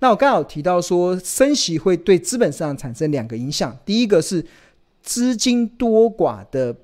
[0.00, 4.44] 那我刚好提到说，升息会对资本市场产生两个影响，第一个是
[5.02, 6.74] 资金多寡的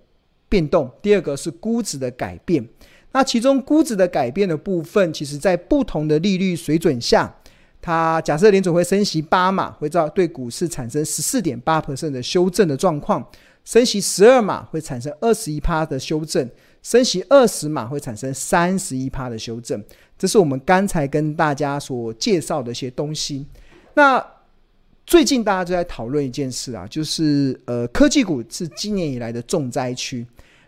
[0.49, 2.67] 变动，第二个是估值的改变。
[3.13, 7.33] 那其中估值的改变的部分，其实在不同的利率水准下，
[7.81, 13.23] 它假设联总会升息八码，会造对股市产生十四点八 percent 的修正的状况；
[13.65, 16.45] 升息十二码会产生二十一趴的修正；
[16.85, 19.83] 升息二十码会产生三十一趴的修正。
[20.17, 23.45] 这是我们刚才跟大家所介绍的一些东西。
[23.95, 24.25] 那
[25.05, 30.25] 最近大家都在讨论一件事啊，就是呃，科技股是今年以来的重灾区。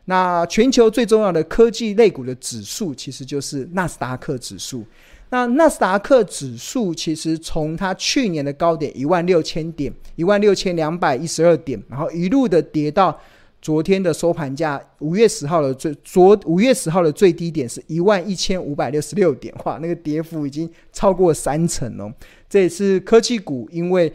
[0.07, 4.85] 那全球最重要的科技类股的指数，其实就是纳斯达克指数。
[5.31, 13.19] 那纳斯达克指数其实从它去年的高点一万六千点，一万六千两百一十二点，然后一路的跌到
[13.67, 22.09] 昨天的收盘价，五月十号的最昨五月十号的最低点是一万一千五百六十六点，哇，那个跌幅已经超过三成哦。
[22.49, 24.13] 这也是科技股，因为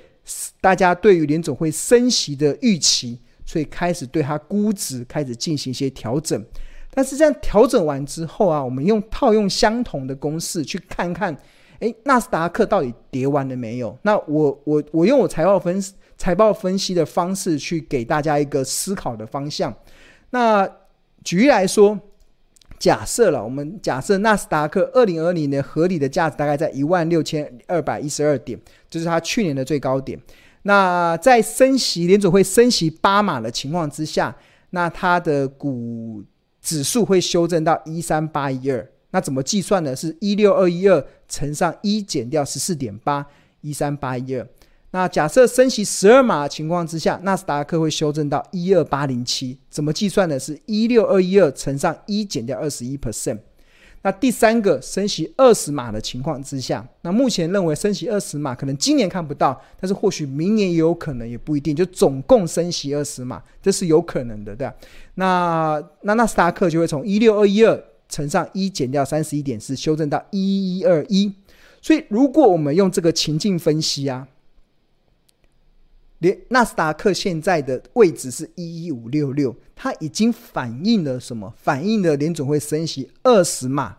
[0.61, 3.19] 大家对于联总会升息的预期。
[3.43, 6.41] 所以开始对它估值开始进行一些调整，
[6.93, 11.35] 但是这样调整完之后啊，我们用套用相同的公式去看看，
[11.79, 13.97] 诶，纳斯达克到底跌完了没有？
[14.03, 15.83] 那我我我用我财报分
[16.21, 19.75] 财报分析的方式去给大家一个思考的方向。
[20.29, 20.71] 那
[21.23, 21.99] 举例来说，
[22.77, 30.19] 假设了我们假设纳斯达克二零二零年合理的价值大概在一万六千二百一十二点，这，是它去年的最高点。
[30.61, 34.35] 那在升息联准会升息八码的情况之下，
[34.69, 36.23] 那它的股
[36.61, 38.87] 指数会修正到一三八一二。
[39.09, 39.95] 那怎么计算呢？
[39.95, 43.25] 是一六二一二乘上一减掉十四点八，
[43.61, 44.47] 一三八一二。
[44.93, 49.57] 那假设升息十二码的情况之下，纳斯达克会修正到一二八零七。
[49.69, 50.37] 怎么计算呢？
[50.37, 53.39] 是一六二一二乘上一减掉二十一 percent。
[54.01, 61.73] 那第三个升息二十码的情况之下，那目前认为升息二十码可能今年看不到，但是或许明年也有可能，也不一定。
[61.73, 64.73] 就总共升息二十码，这是有可能的，对吧？
[65.15, 71.33] 那那纳斯达克就会从一六二一二乘上一减掉三十一点四，修正到一一二一。
[71.81, 74.27] 所以如果我们用这个情境分析啊。
[76.21, 81.51] 连纳斯达克现在的位置是一一五六六，它已经反映了什么？
[81.57, 83.97] 反映了联总会升息二十码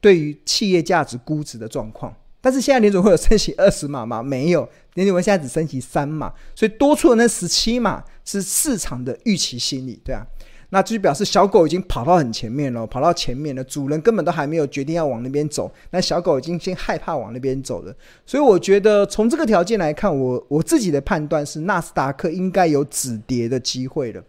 [0.00, 2.16] 对于企业价值估值的状况。
[2.40, 4.22] 但是现在联总会有升息二十码吗？
[4.22, 10.26] 没有，联总会现在只升息三码，所以多出的那十七码是市场的预期心理，对啊。
[10.70, 17.94] 那就表示小狗已经跑到很前面了，跑到前面了，主人根本都还没有决定要往那边走，那小狗已经先害怕往那边走了。
[18.24, 24.22] 所以我觉得从这个条件来看，我我自己的判断是纳斯达克应该有止跌的机会了。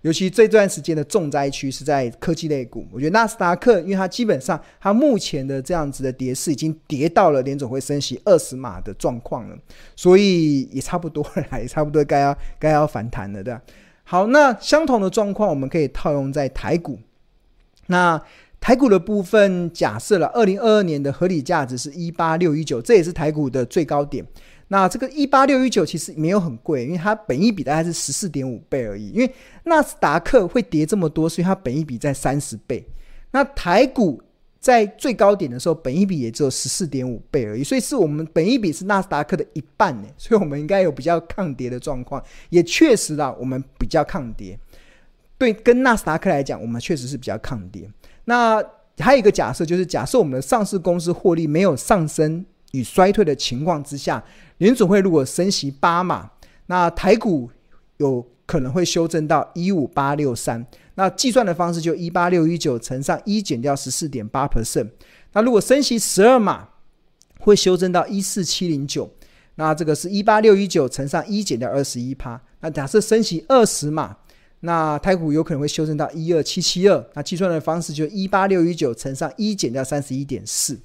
[0.00, 9.56] 尤其这段时间的重灾区是在科技类股，我觉得纳斯达克，因为它基本上它目前的这样子的跌势已经跌到了联总会升息二十码的状况了，
[9.94, 13.62] 所以也差不多了，也差不多该要该要反弹了，对吧？
[14.12, 16.98] 好，那相同的状况我们可以套用在台股。
[17.86, 18.20] 那
[18.60, 24.22] 台股的部分，假设了二零二二年的合理价值是一八六一九，这也是台股的最高点。
[24.68, 29.08] 那这个一八六一九其实没有很贵，因为它本益比大概是十四点五倍而已。
[29.12, 29.34] 因为
[29.64, 32.86] 纳斯达克会跌这么多，所以它本益比在三十倍。
[33.30, 34.22] 那台股。
[34.62, 44.56] 在最高点的时候，本一比也只有十四点五倍而已，所以是我们本一比是纳斯达克的一半呢， 所以我们应该有比较抗跌的状况，也确实啦，我们比较抗跌。
[45.36, 47.90] 对，跟纳斯达克来讲，我们确实是比较抗跌。
[48.26, 48.62] 那
[48.98, 54.22] 还有一个假设，就是假设我们的上市公司获利没有上升与衰退的情况之下，
[54.58, 56.30] 联准会如果升息八码，
[56.66, 57.50] 那台股
[57.96, 60.64] 有可能会修正到一五八六三。
[60.94, 64.90] 那计算的方式就一八六一九乘上一减掉十四点八 percent。
[65.32, 66.68] 那如果升息十二码，
[67.38, 69.10] 会修正到一四七零九。
[69.54, 72.40] 那这个是一八六一九乘上一减掉二十一趴。
[72.60, 74.16] 那假设升息二十码，
[74.60, 77.06] 那台股有可能会修正到一二七七二。
[77.14, 80.80] 那计算的方式就一八六一九乘上一减掉三十一点四。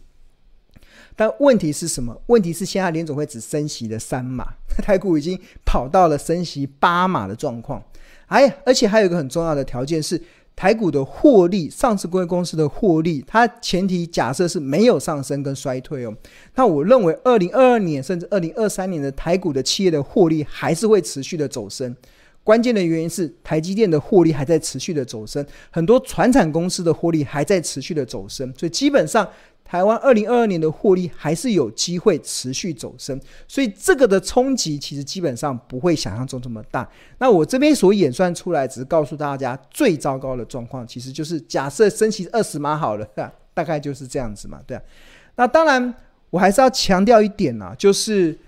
[1.15, 2.21] 但问题是什么？
[2.27, 4.45] 问题是现在联总会只升息了三码，
[4.83, 7.83] 台股已经跑到了升息八码的状况。
[8.27, 10.21] 哎，而且还有一个很重要的条件是，
[10.55, 16.13] 台股的获利，上市公司的获利，它前提假设是没有上升跟衰退哦。
[16.55, 21.95] 那我认为，二零二二年甚至二零二三年的台股的企业的获利还是会持续的走升。
[22.43, 29.27] 关键的原因是，台积电的获利还在持续的走升，很多传产公司的获利还在持续的走升，所以基本上。
[29.67, 33.19] 台湾二零二二年的获利还是有机会持续走升，
[33.49, 36.89] 所以这个的冲击其实基本上不会想象中这么大。
[37.17, 43.05] 那我这边所演算出来，只是告诉大家最糟糕的状况，其实就是假设升息二十码好了，
[43.53, 44.81] 大概就是这样子嘛，对啊。
[45.35, 45.93] 那当然，
[46.29, 48.39] 我还是要强调一点啊，就是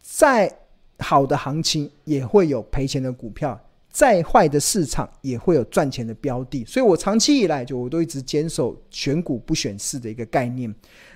[0.00, 0.52] 再
[0.98, 3.58] 好的行情也会有赔钱的股票，
[3.90, 10.72] 再坏的市场也会有赚钱的标的，所以我长期以来就我都一直坚守选股不选市的一个概念。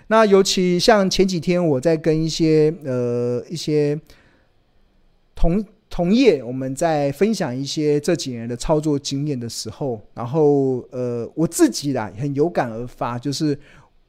[0.08, 3.98] 那尤其像前几天我在跟一些呃一些
[5.34, 13.56] 同同业，我们在分享一些这几年的操作经验的时候，然后呃我自己啦很有感而发，就是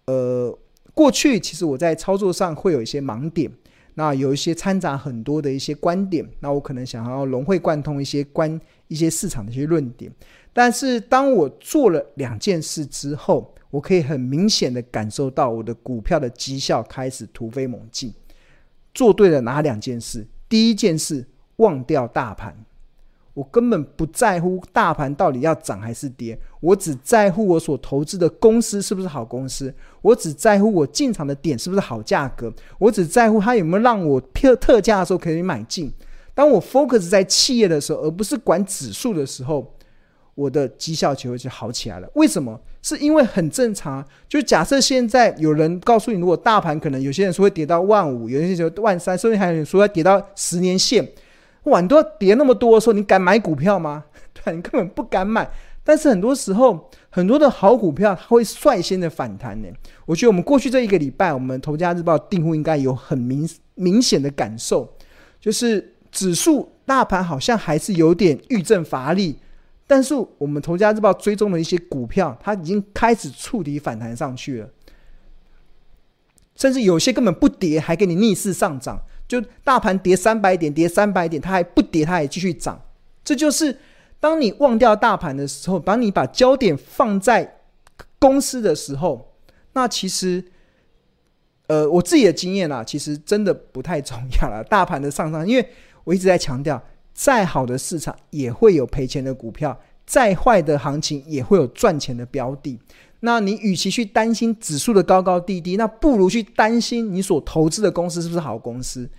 [0.08, 0.58] 呃
[0.94, 3.52] 过去其实我在操作上会有一些盲点，
[3.96, 10.12] 那有一些掺杂很多的一些观点，那我可能想要融会贯通一些关一些市场的一些论点，
[10.54, 13.52] 但是当我做了两件事之后。
[13.72, 18.14] 我可以很明显的感受到我的股票的绩效开始突飞猛进。
[18.94, 20.26] 做对了哪两件事？
[20.48, 21.28] 第一件事，
[21.58, 22.56] 忘掉大盘，
[23.36, 29.72] 我根本不在乎大盘到底要涨还是跌，我只在乎我所投资的公司是不是好公司，
[30.02, 35.94] 我只在乎我进场的点是不是好价格，我只在乎它有没有让我特特价的时候可以买进。
[36.34, 39.72] 当我 focus 在企业的时候，而不是管指数的时候。
[40.36, 42.10] 我的绩效就会就好起来了。
[42.16, 42.60] 为什么？
[42.82, 44.06] 是因为很正常。
[44.28, 51.10] 就假设现在有人告诉你，如果大盘可能有些人说会跌到万五，有些人说万三，甚至还有人说要跌到十年线，
[51.66, 54.06] 哇，你都要跌那么多的时候，你敢买股票吗？
[54.34, 55.50] 对，你根本不敢买。
[55.84, 59.68] 但是很多时候，很多的好股票它会率先的反弹呢。
[60.08, 64.92] 我觉得我们过去这一个礼拜，我们《投家日报》订户应该有很明明显的感受，
[65.40, 69.38] 就是指数大盘好像还是有点遇震乏力。
[69.86, 74.70] 但是我们投家日报追踪的一些股票，它已经开始触底反弹上去了，
[76.56, 79.04] 甚至有些根本不跌，还给你逆势上涨。
[79.28, 82.80] 就大盘跌三百点，跌三百点，它还不跌，它还继续涨。
[83.24, 83.78] 这就是
[84.20, 87.60] 当你忘掉大盘的时候，当你把焦点放在
[88.20, 89.34] 公司的时候，
[89.74, 90.44] 那其实，
[91.68, 94.64] 呃，我自己的经验啊，其实真的不太重要了。
[94.70, 95.70] 大盘的上涨，因为
[96.04, 96.82] 我一直在强调。
[97.18, 102.78] 再好的市场也会有赔钱的股票，再坏的行情也会有赚钱的标的。
[103.22, 109.10] 那你与其去担心指数的高高低低，那不如去担心你所投资的公司是不是好公司。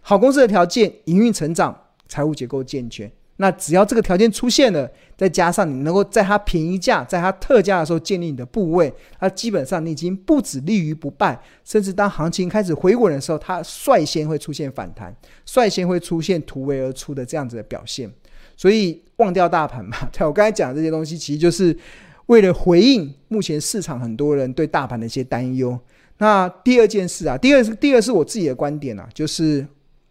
[0.00, 1.76] 好公司的条件：营运成长、
[2.08, 3.10] 财务结构健全。
[3.36, 15.12] 那只要这个条件出现了，再加上你能够在它便宜价、在它特价的时候建立你的部位，那基本上你已经不止立于不败，甚至当行情开始回稳的时候，它率先会出现反弹，
[15.44, 18.08] 率先会出现突围而出的这样子的表现。
[18.56, 21.76] 所以忘掉大盘嘛，对，我刚才讲的这些东西，其实就是
[22.26, 25.78] 为了回应目前市场很多人对大盘的一些担忧。
[26.18, 29.66] 那第二件事啊，第二是第二是我自己的观点啊，就是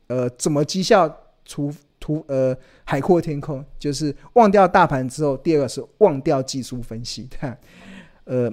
[0.08, 1.14] 呃，怎么绩效
[1.46, 1.74] 除。
[2.04, 7.30] 除呃，海阔天空就是忘掉大盘之后，第二个是忘掉技术分析，
[8.26, 8.52] 呃，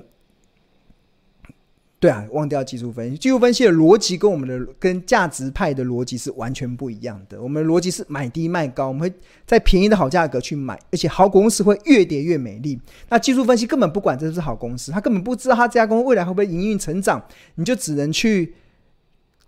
[2.00, 3.19] 对啊，忘掉技术分析。
[3.19, 7.43] 技术分析的逻辑跟我们的跟价值派的逻辑是完全不一样的。
[7.43, 9.12] 我们的逻辑是买低卖高，我们会
[9.47, 12.81] 在便宜的好价格去买，而且好公司会越跌越美丽。
[13.09, 17.23] 那技术分析根本不管这是好公司，他根本不知道他这家公司未来会不会营运成长，
[17.56, 18.55] 你就只能去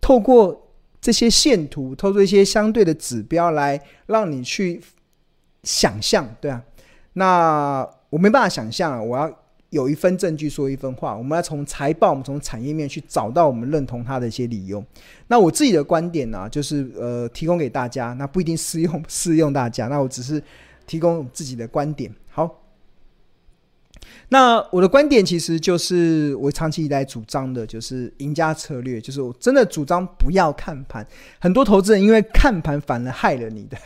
[0.00, 0.67] 透过。
[1.03, 4.79] 这些线图，透过一些相对的指标来让你去
[5.62, 6.62] 想象，对啊，
[7.14, 9.26] 那我没办法想象啊，我要
[9.70, 14.84] 有一份证据说一分话，我们要从财报，我们从产业面去找到我们认同它的一些理由。
[15.29, 20.43] 那我自己的观点呢，就是呃，提供给大家，那不一定适用适用大家，那我只是
[20.86, 22.15] 提供自己的观点。
[22.29, 22.56] 好。
[24.32, 31.05] 那我的观点其实就是我长期以来主张的，就是赢家策略，就是我真的主张不要看盘。
[31.41, 33.77] 很多投资人因为看盘反而害了你的，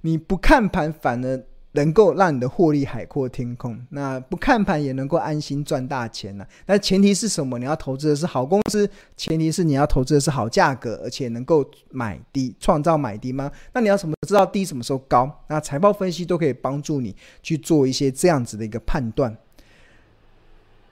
[0.00, 1.40] 你不看盘反而
[1.72, 3.80] 能够让你的获利海阔天空。
[3.90, 6.46] 那不看盘也能够安心赚大钱呢？
[6.66, 7.58] 那前提是什么？
[7.58, 13.50] 你要投资的是好公司，前提是你要投资的是好价格，而且能够买低，创造买低吗？
[13.72, 15.42] 那你要怎么知道低什么时候高？
[15.48, 19.36] 那财报分析都可以帮助你去做一些这样子的一个判断。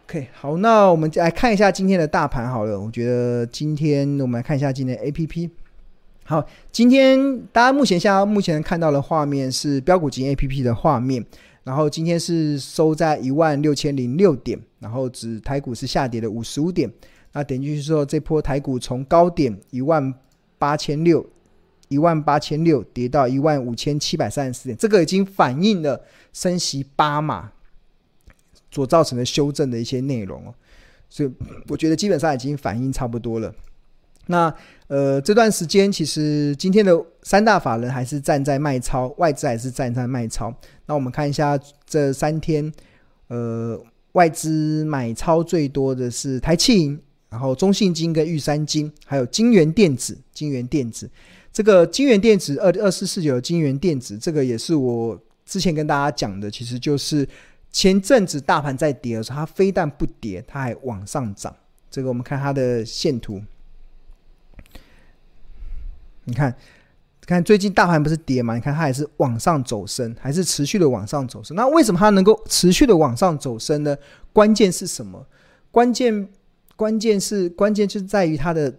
[0.07, 2.81] OK，好，那我们来看一下今天的大盘好了。
[2.81, 5.51] 我觉得今天我们来看一下今天 APP。
[6.29, 11.25] 好，今天大家目前现在目前看到的画面是标股金 APP 的画面。
[11.65, 16.93] 然后今天是收在一万六千零六点，然后指台股是下跌的五十五点。
[17.33, 20.13] 那点进去之后，这波台股从高点一万
[20.59, 21.25] 八千六，
[21.89, 26.05] 一万八千六跌到一万五千七百三十四点，这个已经反映了
[26.35, 27.53] 升息八码。
[28.71, 30.55] 所造成的修正的一些内容哦，
[31.09, 31.33] 所以
[31.69, 33.51] 我觉得基本上已经反应差不多了。
[34.29, 34.55] 那
[34.87, 40.55] 呃这段时间其实今天的三大法人还是站在卖超，外资还是站在卖超。
[40.87, 42.73] 那我们看一下这三天，
[43.27, 43.79] 呃
[44.13, 51.11] 外资买超最多的是台企银，然后中信金跟玉山金，还有金源电子，金源电子
[51.53, 57.29] 这个金源电子二二四四九的京元电子，这个也是我之前跟大家讲的，其实就是
[57.71, 61.55] 前阵子大盘在跌的时候，它非但不跌，它还往上涨。
[61.91, 63.43] 这个我们看它的线图，
[66.29, 66.55] 你看，
[67.27, 68.55] 看最近大盘不是跌嘛？
[68.55, 71.57] 你看它还是往上走升，还是持续的往上走升。
[71.57, 73.97] 那为什么它能够持续的往上走升呢？
[74.33, 75.27] 关键是什么？
[75.71, 76.29] 关键。
[76.77, 78.73] 关键是关键就在于它的，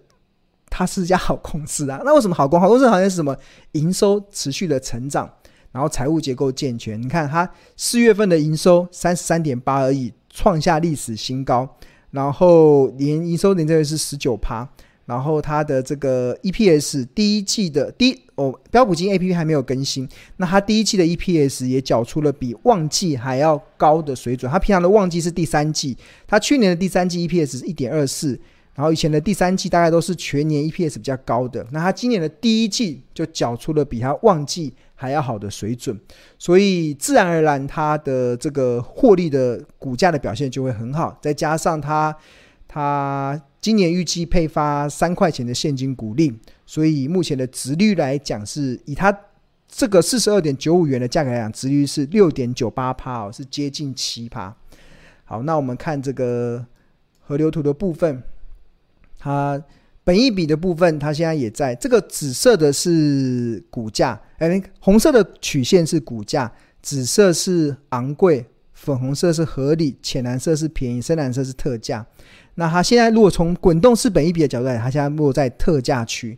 [0.70, 2.02] 它是一家好公司啊。
[2.06, 2.58] 那为什么好公？
[2.58, 3.36] 好公司好像是什么？
[3.74, 5.30] 营收持续的成长，
[5.74, 7.02] 然后财务结构健全。
[7.02, 11.76] 你看它四月份的营收三十三点八而已，创下历史新高。
[12.12, 14.66] 然后年营收年增率是十九趴。
[15.10, 24.50] 然后它的这个 EPS 第一季的第哦，标普金 APP 还没有更新，那它第一季的 EPS 也缴出了比旺季还要高的水准。
[24.52, 25.98] 它平常的旺季是第三季，
[26.28, 28.40] 它去年的第三季 EPS 是一点二四，
[28.76, 31.66] 然后以前的第三季大概都是全年 EPS 比较高的。
[31.72, 36.00] 那它今年的第一季就缴出了比它旺季还要好的水准，
[36.38, 42.16] 所以自然而然它的这个获利的股价的表现就会很好，再加上它
[42.70, 43.42] 它。
[43.62, 46.34] 今年预计配发三块钱的现金股利，
[46.66, 49.14] 所以目前的值率来讲，是以它
[49.68, 54.56] 这个四十二点九五元的价格来讲，值率是六点九八趴哦，是接近七趴。
[55.26, 56.66] 好，那我们看这个
[57.20, 58.24] 河流图的部分，
[59.18, 59.62] 它
[60.06, 66.50] 本益比的部分，它现在也在这个紫色的是股价，哎，红色的曲线是股价，
[66.82, 72.08] 紫色是昂贵，粉红色是合理，浅蓝色是便宜，深蓝色是特价。
[72.60, 76.38] 那它现在如果从滚动式本一比的角度来，它现在落在特价区；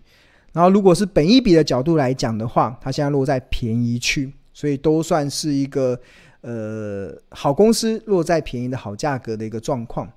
[0.53, 5.99] 然后如果是本一比的角度来讲的话，它现在落在便宜区，所以都算是一个
[6.41, 10.07] 呃好公司落在便宜的好价格的一个状况。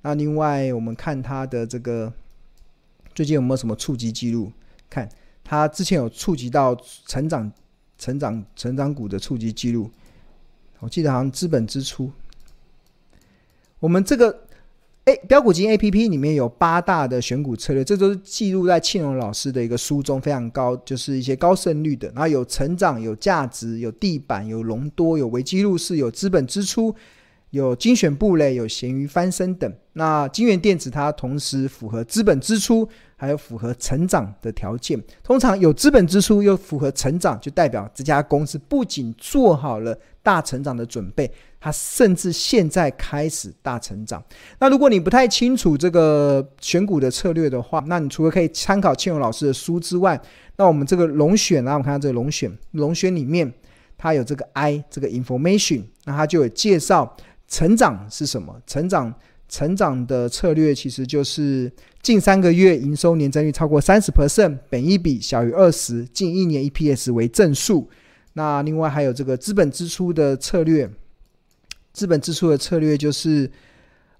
[0.00, 2.12] 那另外我们看它的这个
[3.14, 4.50] 最近有没有什么触及记录？
[4.90, 5.08] 看
[5.44, 6.76] 它之前有触及到
[7.06, 7.52] 成长、
[7.96, 9.88] 成长、成长股的触及记录，
[10.80, 12.10] 我记得好像资本支出，
[13.78, 14.36] 我们这个。
[15.04, 22.06] 哎，标股金 A P P 里面有八大的选股策略，这都是记录在庆荣老师的一个书中，非常高，就是一些高胜率的。
[22.10, 26.94] 然后有成长、有价值、有地板、有隆多、有危机入市、有资本支出、
[27.50, 29.72] 有精选部类、有咸鱼翻身等。
[29.94, 35.02] 那金元电子它同时符合资本支出，还有符合成长的条件。
[35.24, 41.28] 通常有资本支出又符合成长，就代表这家公司不仅做好了大成长的准备。
[41.64, 44.20] 它甚至现在开始大成长。
[44.58, 50.20] 那如果你不太清楚这个选股的策略的话，那你除了可以参考庆荣老师的书之外，
[50.56, 53.54] 那我们这个龙选啊，我们看到这个龙选，龙选里面
[53.96, 57.16] 它有这个 I 这个 information，那它就有介绍
[57.46, 58.60] 成长是什么？
[58.66, 59.14] 成长
[59.48, 61.70] 成长的策略其实就是
[62.02, 67.88] 近三个月营收年增率超过三十 percent，本益比小于二十，近一年 EPS 为正数。
[68.32, 70.90] 那另外还有这个资本支出的策略。
[71.92, 73.50] 资本支出的策略就是，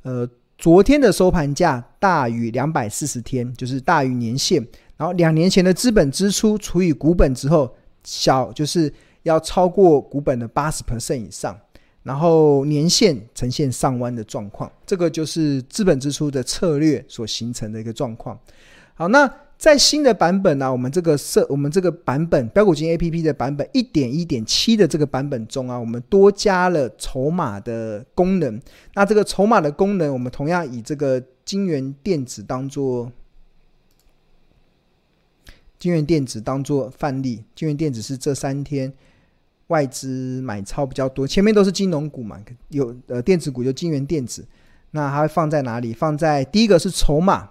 [0.02, 4.66] 呃，昨天的收盘价大于两百四十天，就是大于年线。
[4.96, 7.74] 然后两年前的资本支出除以股本之后，
[8.04, 11.58] 小就是要超过股本的八十 percent 以上。
[12.02, 18.38] 然后年线呈现上弯的状况，这个就是资本支出的策略所形成的一个状况。
[18.94, 19.32] 好，那。
[19.62, 28.60] 在新的版本呢、啊，我们这个设我们这个版本标股金 A P P 的版本一点一点七的这个版本中啊，我们多加了筹码的功能。
[28.94, 33.12] 那这个筹码的功能，我们同样以这个金元电子当做
[35.78, 37.44] 金元电子当做范例。
[37.54, 38.92] 金元电子是这三天
[39.68, 42.36] 外资买超比较多，前面都是金融股嘛，
[42.70, 44.44] 有呃电子股就金元电子。
[44.90, 45.92] 那它放在哪里？
[45.92, 47.48] 放在第一个是筹码。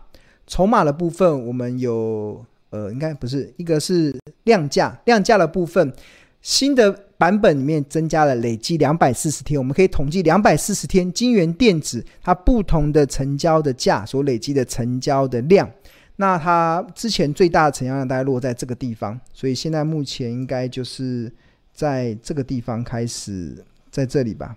[0.48, 5.94] 筹码的部分，我们有呃，应该不是一个是量价，量价的部分，
[6.42, 15.70] 新的版本里面增加了累计两百四十天，我们可以统计两百四十天金元电子它不同的成交的价所累积的成交的量，
[16.16, 21.32] 那它之前最大的成交量大概落在这个地方，所以现在目前应该就是
[21.72, 24.56] 在这个地方开始在这里吧。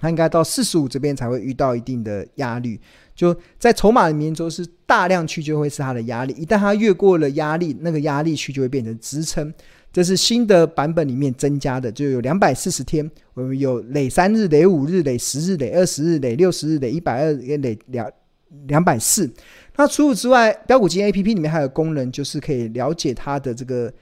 [0.00, 2.80] 它应该到四十五这边才会遇到一定的压力，
[3.14, 9.52] 就在筹码里面就是大量区就会是它的压力，一旦它越过了压力，那个压力区就会变成支撑。
[9.90, 18.08] 这是新的版本里面增加的，就有两百四十天，我们有累三日、累五日、累十日、累二十日、累六十日、累一百二也、累两
[18.66, 19.28] 两百四。
[19.76, 23.92] 那除此之外，标股金 APP 里面还有功能，就是可以了解它的这个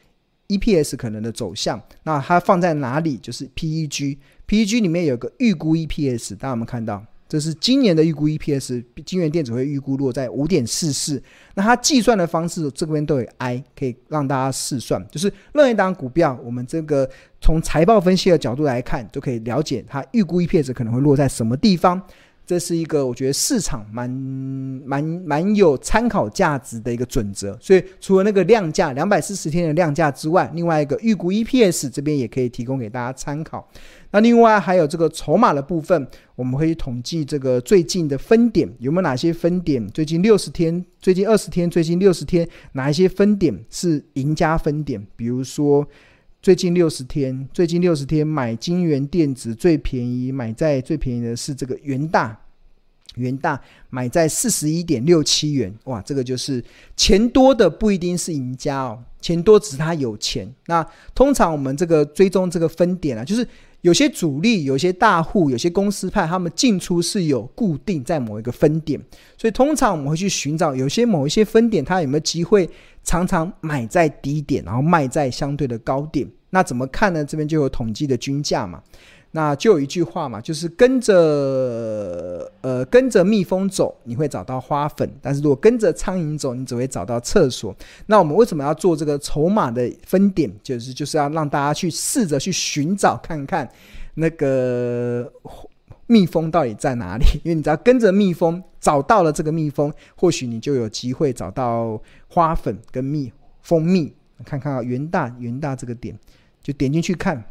[0.49, 1.81] EPS 可能的走向。
[2.03, 3.17] 那它放在哪里？
[3.17, 4.19] 就是 PEG。
[4.49, 11.21] PEG 里面有个预估 EPS，大家有没有看到这是今年的预估 EPS，金元电子会预估落在五点四四。
[11.55, 15.05] 那它计算的方式，这边都有 I，可以让大家试算。
[15.11, 17.11] 就是任意档股票，我们这个
[17.41, 22.01] 从财报分析的角度来看，就可以了解它预估 EPS 可能会落在什么地方。
[22.47, 33.69] 这是一个我觉得市场蛮蛮蛮有参考价值的一个准则，所以除了那个量价两百四十天的量价之外，另外一个预估 EPS 这边也可以提供给大家参考。
[34.13, 45.85] 那另外还有这个筹码的部分，我们会统计这个最近的分点有没有哪些分点，最近六十天、最近二十天、最近六十天哪一些分点是赢家分点，比如说。
[46.47, 52.39] 最近六十天，最近六十天买金元电子最便宜，买在最便宜的是这个元大，
[53.17, 53.61] 元大
[53.91, 56.65] 买在四十一点六七元，哇，这个就是
[56.97, 60.49] 钱多的不一定是赢家哦，钱多只是他有钱。
[60.67, 63.45] 那通常我们这个追踪这个分点啊，就是
[63.81, 69.01] 有些主力、有些大户、有些公司派，他们进出是有固定在某一个分点，
[69.37, 72.71] 所以通常我们会去寻找有些某一些分点，它有没有机会
[73.03, 76.25] 常常买在低点，然后卖在相对的高点。
[76.51, 77.25] 那怎么看呢？
[77.25, 78.83] 这边就有统计的均价嘛，
[79.33, 87.75] 那就有一句话嘛，就是跟着呃跟着蜜蜂走，你会找到花粉；但是如果跟着苍蝇走，你只会找到厕所。
[88.07, 90.51] 那我们为什么要做这个筹码的分点？
[90.63, 93.69] 就是就是要让大家去试着去寻找看看
[94.15, 95.31] 那个
[96.07, 104.15] 蜜蜂到底在哪里， 因为你只要跟着蜜蜂找到了这个蜜蜂，或许你就有机会找到花粉跟蜜蜂蜜。
[104.45, 106.19] 看看啊，元大元大这个点。
[106.63, 107.45] 就点进去看，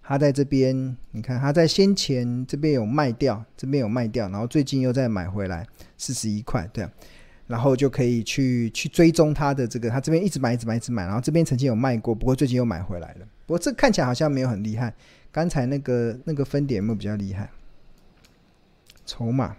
[0.00, 6.90] 他在这边，你看他在先前这边有卖掉，这边有卖掉，然后最近又再买回来四十一块，对啊，
[7.48, 13.26] 然后就可以去去追踪他的这个，他这边一直买，一直买，一直买，然后这边曾经有卖过，不过最近又买回来了。
[13.46, 14.94] 不过这看起来好像没有很厉害，
[15.32, 17.50] 刚才那个那个分点有没有比较厉害？
[19.04, 19.56] 筹码，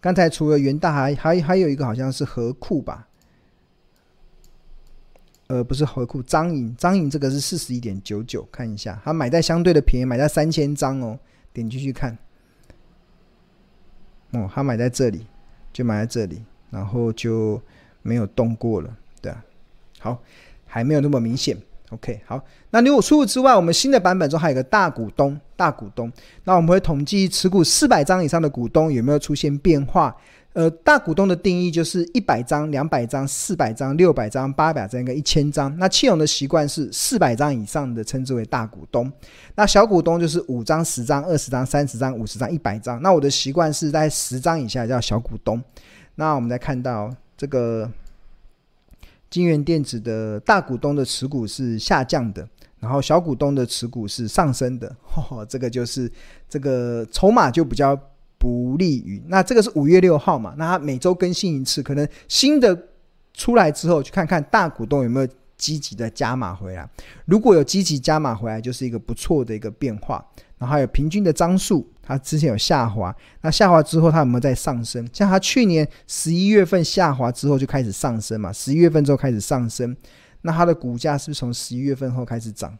[0.00, 3.06] 刚才除了元大还还还有一个好像是和库吧。
[5.52, 11.18] 呃，不是合库，张颖，张颖这个是四十一点九九，看一下，他买在相对的便宜，买在三千张哦，
[11.52, 12.16] 点进去看，
[14.30, 15.26] 哦，他买在这里，
[15.70, 17.60] 就买在这里，然后就
[18.00, 19.44] 没有动过了，对啊，
[19.98, 20.22] 好，
[20.64, 21.54] 还没有那么明显
[21.90, 26.10] ，OK，好，那如果除此之外，我们新的版本中还有个大股东，大股东，
[26.44, 30.16] 那我们会统计持股四百张以上的股东有没有出现变化。
[30.54, 35.74] 呃，大股东的定义就是一百张、两百张、四百张、六百张、八百张跟一千张。
[35.78, 39.10] 那庆隆的习惯是四百张以上的称之为大股东，
[39.54, 43.00] 那小股东就是五张、十张、二十张、三十张、五十张、一百张。
[43.00, 45.58] 那我的习惯是在十张以下叫小股东。
[46.16, 47.90] 那我们再看到这个
[49.30, 52.46] 金元电子的大股东的持股是下降的，
[52.78, 54.94] 然后小股东的持股是上升的。
[55.02, 56.12] 呵呵，这个就是
[56.46, 57.98] 这个筹码就比较。
[58.42, 60.52] 不利于，那这个是五月六号嘛？
[60.58, 62.76] 那它每周更新一次，可能新的
[63.32, 66.90] 出来之后，去看看大股东有没有积极的加码回来。
[67.24, 70.26] 如果有积极加码回来，就是一个不错的一个变化。
[70.58, 75.08] 然后还有平均的张数，它之前有下滑，那下滑之后它有没有再上升？
[75.12, 78.52] 像它去年十一月份下滑之后就开始上升嘛？
[78.52, 79.96] 十一月份之后开始上升，
[80.40, 82.76] 那它的股价是不是从十一月份后开始涨？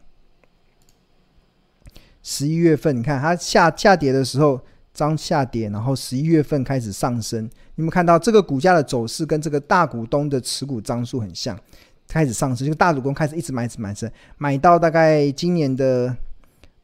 [2.21, 4.59] 十一月份你看它下下跌的时候。
[4.93, 7.49] 涨下跌，然后十一月份开始上升。
[7.75, 11.59] 你们看到这个股价的走势跟这个大股东的持股张数很像，
[12.07, 12.67] 开始上升。
[12.67, 16.15] 就大股东开始一直买，一直买，买，买到大概今年的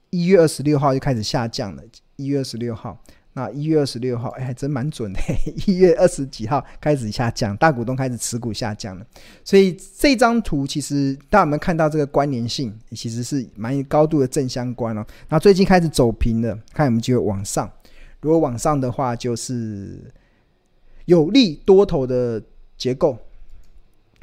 [0.09, 1.83] 一月二十六号就开始下降了。
[2.15, 2.99] 一月二十六号，
[3.33, 5.19] 那一月二十六号，哎，还真蛮准的。
[5.67, 9.05] 一月二十几号开始下降，大股东开始持股下降了。
[9.45, 15.05] 所以这张图其实大家有没有看到这个关联性，其实是蛮高度的正相关哦。
[15.29, 17.71] 那最近开始走平了，看有没有机会往上。
[18.21, 20.11] 如果往上的话，就是
[21.05, 22.41] 有利多头的
[22.77, 23.17] 结构。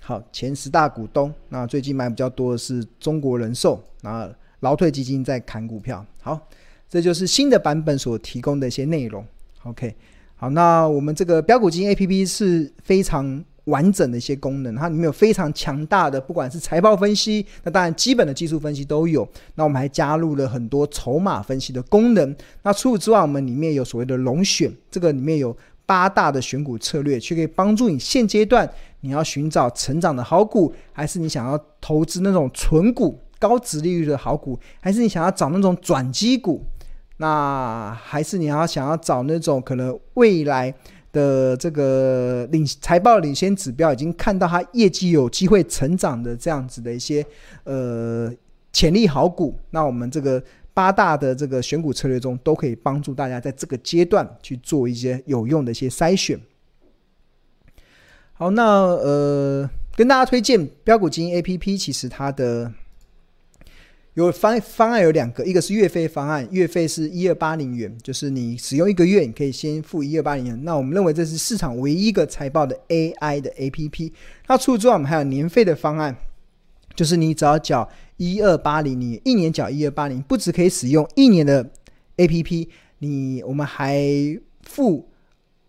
[0.03, 6.05] 好，前十大股东，那最近买比较多的是中国人寿，然后劳退基金在砍股票。
[6.21, 6.49] 好，
[6.89, 9.25] 这就是新的版本所提供的一些内容。
[9.65, 9.95] OK，
[10.37, 13.45] 好，那我们这个标股基金 APP 是非常。
[13.67, 19.29] 完整的一些功能，它里面有非常强大的，不管是财报分析，那当然基本的技术分析都有。
[19.57, 22.35] 那我们还加入了很多筹码分析的功能。
[22.63, 28.69] 那除此之外，我们里面有所谓的龙选，这个里面有八大的选股策略，去可以帮助你现阶段
[29.01, 36.65] 你要寻找成长的好股，还是你想要投资那种纯股、高值利率的好股，还是你想要找那种转机股，
[37.17, 40.73] 那还是你要想要找那种可能未来。
[41.17, 47.25] 的这个领财报领先指标已经看到它业绩有机会成长的这样子的一些
[47.65, 48.31] 呃
[48.71, 50.43] 潜力好股，那我们这个
[50.75, 56.39] 八大的这个选股策略中，都可以帮助大家在这个阶段去做一些有用的一些筛选。
[58.35, 62.71] 好，那呃，跟大家推荐标股基金 APP，其实它的。
[64.17, 70.65] 有方方案有两个，一个是月费方案，月费是一二八零元，就是你使用一个月，你可以先付一二八零元。
[70.65, 74.11] 那我们认为这是市场唯一一个财报的 AI 的 APP。
[74.47, 76.17] 那除此之外，我们还有年费的方案，
[76.95, 81.71] 就是你只要缴一二八零，你一年缴一二八零，不只可以使用一年的
[82.17, 82.69] APP，
[83.01, 84.03] 你我们还
[84.63, 85.11] 付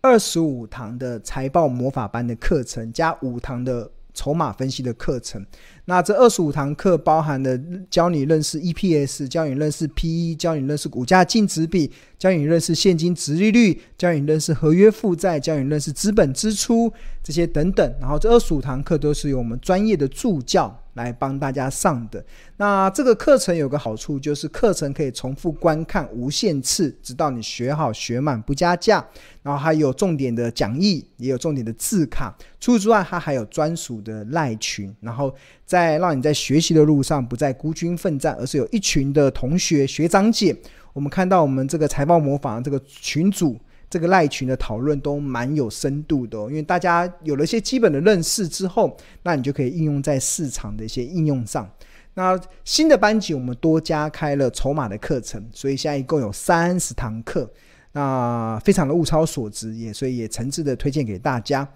[0.00, 5.46] 二十五堂的财报魔法班的课程，加五堂的筹码分析的课程。
[5.84, 16.92] 那这二十五堂课包含的教你认识 EPS，教你认识 PE，教你认识股价净值比，教你认识现金值利率，教你认识合约负债，教你认识资本支出
[17.28, 17.94] 这些等等。
[18.00, 22.24] 然后这二十五堂课都是由我们专业的助教来帮大家上的。
[22.56, 29.06] 那这个课程有个好处，就是课程可以重复观看无限次，直到你学好学满不加价。
[29.42, 32.34] 然后还有重点的讲义，也有重点的字卡。
[32.58, 35.30] 除此之外，它还有专属的赖群，然后
[35.66, 40.56] 在让你在学习的路上不再孤军奋战，而是有一群的同学学长姐。
[40.94, 43.56] 我们看到我们这个财报模仿这个群组，
[43.90, 51.70] 这个赖群的讨论都蛮有深度的，因为大家有了一些基本的认识之后，那你就可以应用在市场的一些应用上。
[52.14, 57.50] 那新的班级我们多加开了筹码的课程，所以现在一共有三十堂课。
[57.92, 61.66] 那非常的物超所值，也所以也诚挚的推荐给大家。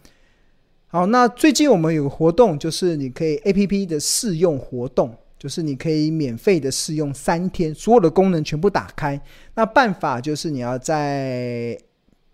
[0.89, 9.19] 好，那最近我们有个活动，就是你可以 APP 的试用活动，就是你可以免费的试用三天，所有的功能全部打开。
[9.55, 11.79] 那办法就是你要在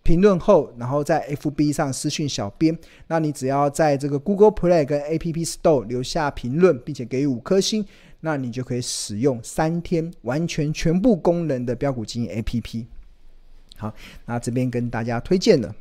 [0.03, 2.77] 评论后，然后在 FB 上私讯小编，
[3.09, 7.85] 那你只要在这个 Google Play 跟 App Store 留下评论，并且给予五颗星，
[8.21, 12.87] 那你就可以使用三天完全全部功能的标股基金 APP。
[13.77, 15.75] 好，那这边跟大家推荐了。